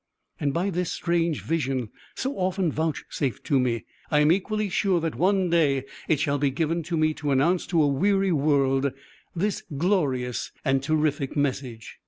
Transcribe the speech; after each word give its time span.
And, 0.39 0.51
by 0.51 0.71
this 0.71 0.91
strange 0.91 1.43
vision 1.43 1.91
so 2.15 2.35
often 2.35 2.71
vouchsafed 2.71 3.43
to 3.43 3.59
me, 3.59 3.85
I 4.09 4.19
am 4.21 4.31
equally 4.31 4.67
sure 4.67 4.99
that 4.99 5.13
one 5.13 5.51
day 5.51 5.83
it 6.07 6.19
shall 6.19 6.39
be 6.39 6.49
given 6.49 6.81
to 6.89 6.97
me 6.97 7.13
to 7.13 7.29
announce 7.29 7.67
to 7.67 7.83
a 7.83 7.87
weary 7.87 8.31
world 8.31 8.93
this 9.35 9.61
glorious 9.77 10.51
and 10.65 10.81
terrific 10.81 11.35
message." 11.37 11.99